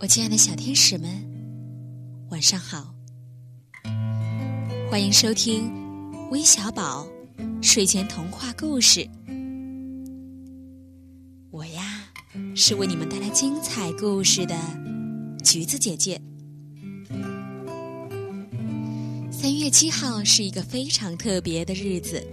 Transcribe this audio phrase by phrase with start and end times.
[0.00, 1.10] 我亲爱的小天使们，
[2.30, 2.94] 晚上好！
[4.90, 5.70] 欢迎收听
[6.30, 7.06] 微小宝
[7.60, 9.06] 睡前童话故事。
[11.50, 12.08] 我呀，
[12.56, 14.56] 是为你们带来精彩故事的
[15.44, 16.18] 橘子姐姐。
[19.30, 22.26] 三月七号是一个非常特别的日子，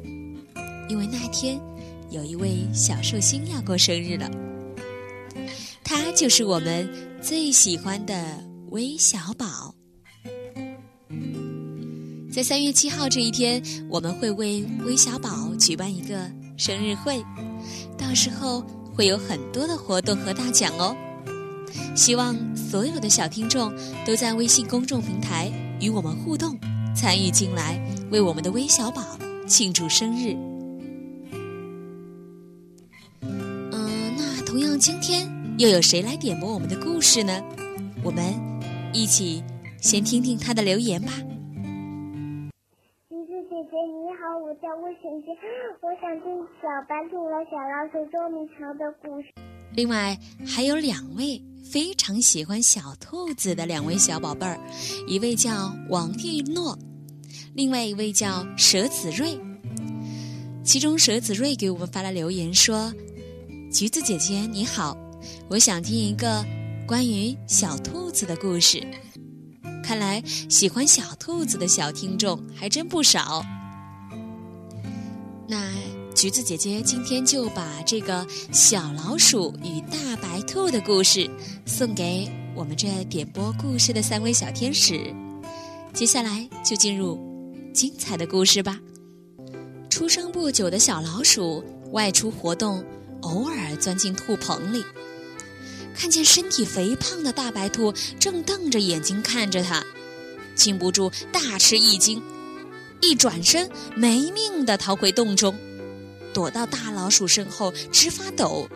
[0.87, 1.59] 因为那天
[2.11, 4.31] 有一位小寿星要过生日了。
[5.83, 6.89] 他就是我们
[7.27, 9.75] 最喜欢的微小宝。
[12.31, 17.21] 在三月七号这一天，我们会为微小宝举办一个生日会，
[17.97, 20.95] 到时候会有很多的活动和大奖哦。
[21.97, 23.75] 希望所有的小听众
[24.05, 26.57] 都在微信公众平台与我们互动，
[26.95, 27.77] 参与进来，
[28.09, 29.03] 为我们的微小宝
[29.45, 30.33] 庆祝生日。
[33.19, 35.36] 嗯，那同样今天。
[35.57, 37.33] 又有谁来点播我们的故事呢？
[38.03, 38.23] 我们
[38.93, 39.43] 一起
[39.81, 41.13] 先听听他的留言吧。
[43.09, 45.35] 橘子姐姐你好，我叫魏晨晨，
[45.81, 46.29] 我想听
[46.61, 49.29] 小白兔和小老鼠捉迷藏的故事。
[49.73, 54.59] 另外还有两位非常喜欢小兔子的两位小宝贝儿，
[55.07, 56.77] 一位叫王玉诺，
[57.55, 59.39] 另外一位叫佘子睿。
[60.63, 62.93] 其中佘子睿给我们发来留言说
[63.73, 64.95] ：“橘子姐姐你好。”
[65.49, 66.45] 我想听一个
[66.87, 68.85] 关于小兔子的故事。
[69.83, 73.41] 看来喜欢小兔子的小听众还真不少。
[75.47, 75.71] 那
[76.13, 81.29] 橘子姐姐今天就把这个小老鼠与大白兔的故事
[81.65, 85.13] 送给我们这点播故事的三位小天使。
[85.93, 87.17] 接下来就进入
[87.73, 88.77] 精彩的故事吧。
[89.89, 92.83] 出生不久的小老鼠外出活动，
[93.21, 94.83] 偶尔钻进兔棚里。
[95.97, 99.83] 看见身体肥胖的大白兔正瞪着眼睛看着他，
[100.55, 102.21] 禁不住大吃一惊，
[103.01, 105.57] 一转身没命的逃回洞中，
[106.33, 108.69] 躲到大老鼠身后直发抖。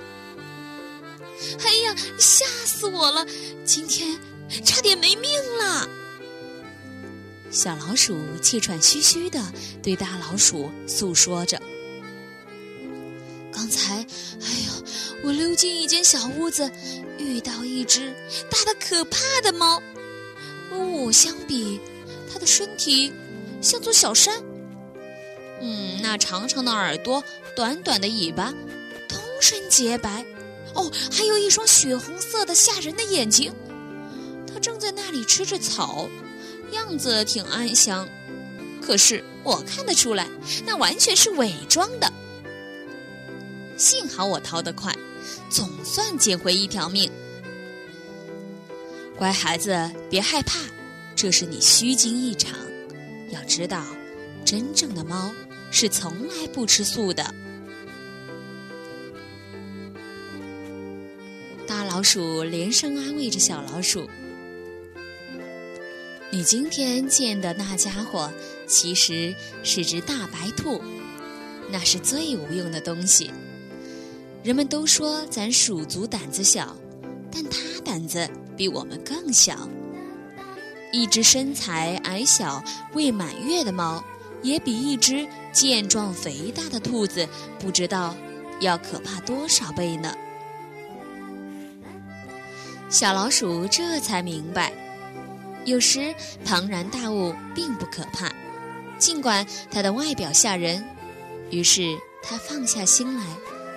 [1.64, 3.26] 哎呀，吓死我了！
[3.64, 4.20] 今天
[4.66, 5.88] 差点没命了。
[7.52, 9.44] 小老鼠气喘吁吁的
[9.84, 11.62] 对大老鼠诉说着
[13.54, 14.84] ：“刚才，哎呀，
[15.24, 16.70] 我溜进一间小屋子。”
[17.32, 18.14] 遇到一只
[18.50, 19.82] 大的可怕的猫，
[20.70, 21.80] 和我相比，
[22.32, 23.14] 它的身体
[23.62, 24.44] 像座小山。
[25.62, 27.24] 嗯，那长长的耳朵，
[27.56, 28.54] 短短的尾巴，
[29.08, 30.26] 通身洁白。
[30.74, 33.54] 哦，还有一双血红色的吓人的眼睛。
[34.54, 36.10] 它正在那里吃着草，
[36.72, 38.06] 样子挺安详。
[38.82, 40.28] 可是我看得出来，
[40.66, 42.12] 那完全是伪装的。
[43.78, 44.94] 幸好我逃得快。
[45.50, 47.12] 总算捡回一条命，
[49.22, 50.58] 乖孩子，别害怕，
[51.16, 52.58] 这是你虚惊一场。
[53.30, 53.86] 要知道，
[54.44, 55.32] 真正的猫
[55.70, 57.32] 是从来不吃素的。
[61.68, 64.10] 大老鼠连声安慰着小老鼠
[66.34, 68.34] ：“你今天见的那家伙，
[68.66, 70.82] 其实是只大白兔，
[71.70, 73.30] 那是最无用的东西。”
[74.44, 76.76] 人们都说咱鼠族胆子小，
[77.32, 79.68] 但它胆子比我们更小。
[80.92, 82.64] 一只身材矮小、
[82.94, 84.04] 未满月的猫，
[84.42, 87.28] 也比一只健壮肥大的兔子
[87.60, 88.16] 不知道
[88.60, 90.14] 要可怕多少倍呢。
[92.90, 94.74] 小老鼠这才明白，
[95.64, 96.14] 有时
[96.44, 98.30] 庞然大物并不可怕，
[98.98, 100.84] 尽管它的外表吓人。
[101.52, 103.24] 于是它放下心来。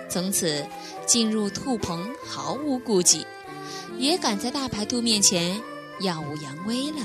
[0.07, 0.65] 从此
[1.05, 3.25] 进入兔棚毫无顾忌，
[3.97, 5.59] 也敢在大白兔面前
[6.01, 6.97] 耀武扬威了。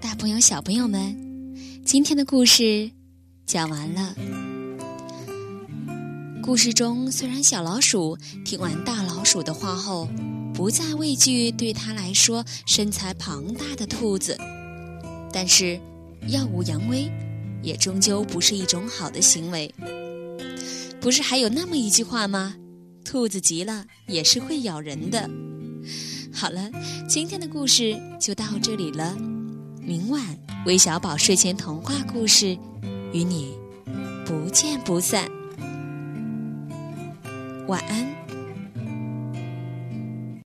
[0.00, 1.14] 大朋友、小朋友们，
[1.84, 2.90] 今天的故事
[3.46, 4.14] 讲完了。
[6.42, 10.08] 故事中，虽然小老鼠听完大老鼠的话后，
[10.54, 14.34] 不再畏惧对他来说身材庞大的兔子。
[15.30, 15.78] 但是，
[16.28, 17.12] 耀武扬威，
[17.62, 19.72] 也终究不是一种好的行为。
[21.00, 22.56] 不是还有那么一句话吗？
[23.04, 25.28] 兔子急了也是会咬人的。
[26.32, 26.70] 好了，
[27.08, 29.16] 今天的故事就到这里了。
[29.80, 30.22] 明晚
[30.66, 32.58] 微小宝睡前童话故事，
[33.12, 33.54] 与你
[34.26, 35.30] 不见不散。
[37.66, 38.27] 晚安。